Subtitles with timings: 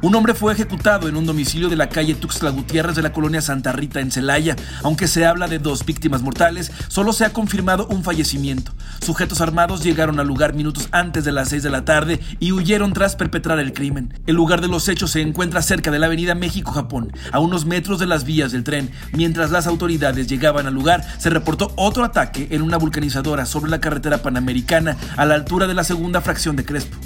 [0.01, 3.43] Un hombre fue ejecutado en un domicilio de la calle Tuxtla Gutiérrez de la colonia
[3.43, 4.55] Santa Rita en Celaya.
[4.84, 8.73] Aunque se habla de dos víctimas mortales, solo se ha confirmado un fallecimiento.
[9.05, 12.93] Sujetos armados llegaron al lugar minutos antes de las 6 de la tarde y huyeron
[12.93, 14.15] tras perpetrar el crimen.
[14.29, 17.99] El lugar de los hechos se encuentra cerca de la avenida México-Japón, a unos metros
[17.99, 18.93] de las vías del tren.
[19.12, 23.80] Mientras las autoridades llegaban al lugar, se reportó otro ataque en una vulcanizadora sobre la
[23.80, 26.96] carretera panamericana a la altura de la segunda fracción de Crespo.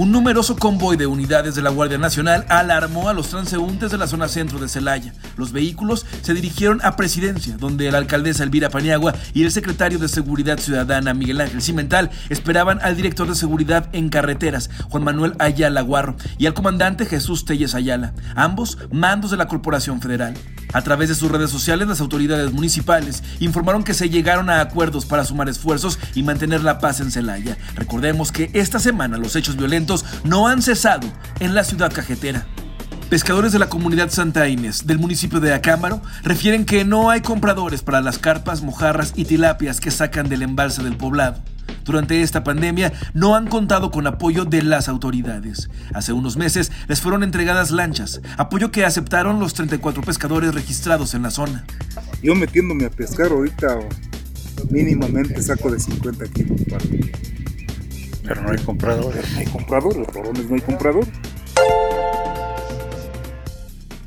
[0.00, 4.06] Un numeroso convoy de unidades de la Guardia Nacional alarmó a los transeúntes de la
[4.06, 5.12] zona centro de Celaya.
[5.36, 10.08] Los vehículos se dirigieron a Presidencia, donde la alcaldesa Elvira Paniagua y el secretario de
[10.08, 15.82] Seguridad Ciudadana Miguel Ángel Cimental esperaban al director de Seguridad en Carreteras, Juan Manuel Ayala
[15.82, 20.32] Guarro, y al comandante Jesús Telles Ayala, ambos mandos de la Corporación Federal.
[20.72, 25.04] A través de sus redes sociales, las autoridades municipales informaron que se llegaron a acuerdos
[25.04, 27.56] para sumar esfuerzos y mantener la paz en Celaya.
[27.74, 31.08] Recordemos que esta semana los hechos violentos no han cesado
[31.40, 32.46] en la ciudad cajetera.
[33.08, 37.82] Pescadores de la comunidad Santa Inés del municipio de Acámbaro refieren que no hay compradores
[37.82, 41.42] para las carpas, mojarras y tilapias que sacan del embalse del poblado
[41.84, 45.70] durante esta pandemia no han contado con apoyo de las autoridades.
[45.94, 51.22] Hace unos meses les fueron entregadas lanchas, apoyo que aceptaron los 34 pescadores registrados en
[51.22, 51.64] la zona.
[52.22, 53.78] Yo metiéndome a pescar ahorita
[54.70, 56.60] mínimamente saco de 50 kilos.
[58.22, 59.32] Pero no hay compradores.
[59.32, 61.08] No hay compradores, los no hay compradores.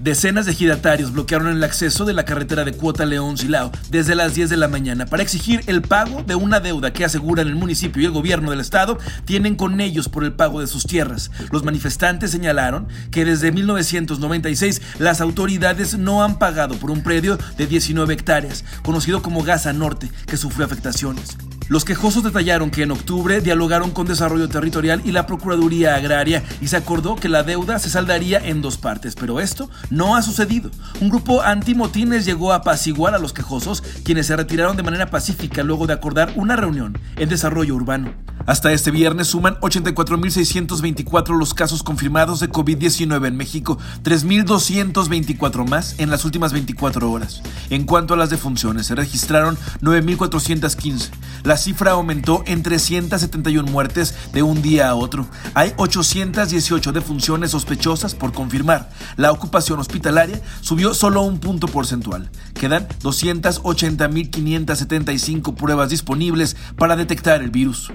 [0.03, 4.50] Decenas de ejidatarios bloquearon el acceso de la carretera de Cuota León-Silao desde las 10
[4.50, 8.06] de la mañana para exigir el pago de una deuda que aseguran el municipio y
[8.06, 11.31] el gobierno del estado tienen con ellos por el pago de sus tierras.
[11.53, 17.66] Los manifestantes señalaron que desde 1996 las autoridades no han pagado por un predio de
[17.66, 21.38] 19 hectáreas, conocido como Gaza Norte, que sufrió afectaciones.
[21.69, 26.68] Los quejosos detallaron que en octubre dialogaron con Desarrollo Territorial y la Procuraduría Agraria y
[26.68, 30.69] se acordó que la deuda se saldaría en dos partes, pero esto no ha sucedido.
[31.00, 35.63] Un grupo antimotines llegó a apaciguar a los quejosos, quienes se retiraron de manera pacífica
[35.63, 38.13] luego de acordar una reunión en desarrollo urbano.
[38.45, 46.09] Hasta este viernes suman 84.624 los casos confirmados de COVID-19 en México, 3.224 más en
[46.09, 47.41] las últimas 24 horas.
[47.69, 51.09] En cuanto a las defunciones, se registraron 9.415.
[51.44, 55.28] La cifra aumentó en 371 muertes de un día a otro.
[55.54, 58.90] Hay 818 defunciones sospechosas por confirmar.
[59.18, 62.30] La ocupación hospitalaria subió solo un punto porcentual.
[62.54, 67.92] Quedan 280.575 pruebas disponibles para detectar el virus.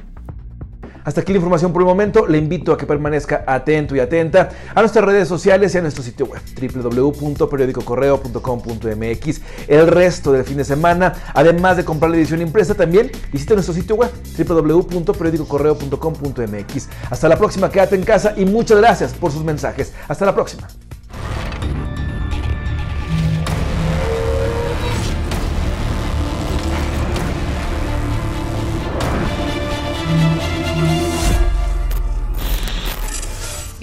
[1.05, 2.27] Hasta aquí la información por el momento.
[2.27, 6.03] Le invito a que permanezca atento y atenta a nuestras redes sociales y a nuestro
[6.03, 9.41] sitio web www.periodicocorreo.com.mx.
[9.69, 13.75] El resto del fin de semana, además de comprar la edición impresa, también visite nuestro
[13.75, 16.89] sitio web www.periodicocorreo.com.mx.
[17.11, 19.93] Hasta la próxima, quédate en casa y muchas gracias por sus mensajes.
[20.09, 20.69] Hasta la próxima.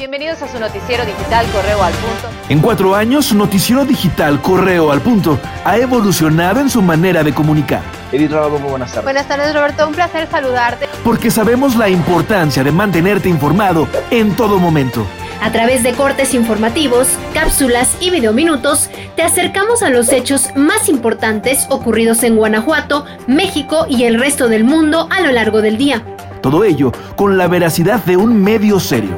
[0.06, 2.30] Bienvenidos a su noticiero digital Correo al Punto.
[2.48, 7.34] En cuatro años, su noticiero digital Correo al Punto ha evolucionado en su manera de
[7.34, 7.82] comunicar.
[8.12, 9.04] Edith Robo, muy buenas tardes.
[9.04, 9.88] Buenas tardes, Roberto.
[9.88, 10.88] Un placer saludarte.
[11.04, 15.08] Porque sabemos la importancia de mantenerte informado en todo momento.
[15.42, 21.66] A través de cortes informativos, cápsulas y videominutos, te acercamos a los hechos más importantes
[21.72, 26.04] ocurridos en Guanajuato, México y el resto del mundo a lo largo del día.
[26.42, 29.18] Todo ello con la veracidad de un medio serio.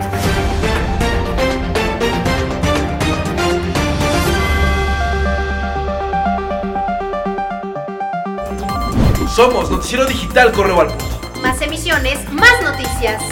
[9.37, 11.21] Somos Noticiero Digital Correo al Punto.
[11.43, 13.23] Más emisiones, más noticias.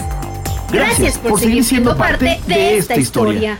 [0.70, 3.58] Gracias, por, seguir siendo parte de esta historia.